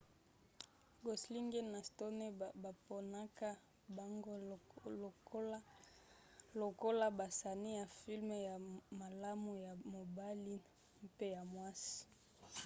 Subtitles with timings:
[1.05, 2.25] gosling na stone
[2.63, 3.49] baponaka
[3.97, 4.33] bango
[6.69, 8.55] lokola basani ya filme ya
[8.99, 10.55] malamu ya mobali
[11.07, 11.99] mpe ya mwasi